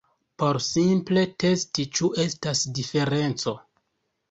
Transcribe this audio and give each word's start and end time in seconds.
Por 0.43 0.57
simple 0.67 1.25
testi 1.43 1.87
ĉu 1.99 2.11
estas 2.25 2.65
diferenco 2.81 3.57